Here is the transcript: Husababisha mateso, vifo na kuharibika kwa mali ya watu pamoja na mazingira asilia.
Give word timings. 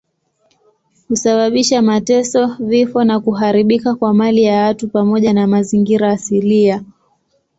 Husababisha 1.09 1.81
mateso, 1.81 2.55
vifo 2.59 3.03
na 3.03 3.19
kuharibika 3.19 3.95
kwa 3.95 4.13
mali 4.13 4.43
ya 4.43 4.63
watu 4.63 4.87
pamoja 4.87 5.33
na 5.33 5.47
mazingira 5.47 6.11
asilia. 6.11 6.83